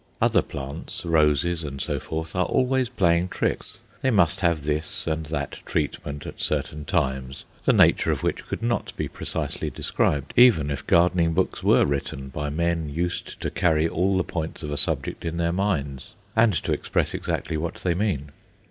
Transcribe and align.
Other 0.19 0.41
plants 0.41 1.05
roses 1.05 1.63
and 1.63 1.79
so 1.79 1.99
forth 1.99 2.35
are 2.35 2.47
always 2.47 2.89
playing 2.89 3.27
tricks. 3.27 3.77
They 4.01 4.09
must 4.09 4.41
have 4.41 4.63
this 4.63 5.05
and 5.05 5.27
that 5.27 5.59
treatment 5.63 6.25
at 6.25 6.41
certain 6.41 6.85
times, 6.85 7.43
the 7.65 7.71
nature 7.73 8.11
of 8.11 8.23
which 8.23 8.47
could 8.47 8.63
not 8.63 8.97
be 8.97 9.07
precisely 9.07 9.69
described, 9.69 10.33
even 10.35 10.71
if 10.71 10.87
gardening 10.87 11.33
books 11.35 11.61
were 11.61 11.85
written 11.85 12.29
by 12.29 12.49
men 12.49 12.89
used 12.89 13.39
to 13.41 13.51
carry 13.51 13.87
all 13.87 14.17
the 14.17 14.23
points 14.23 14.63
of 14.63 14.71
a 14.71 14.75
subject 14.75 15.23
in 15.23 15.37
their 15.37 15.53
minds, 15.53 16.13
and 16.35 16.55
to 16.55 16.73
express 16.73 17.13
exactly 17.13 17.55
what 17.55 17.75
they 17.75 17.93
mean. 17.93 18.31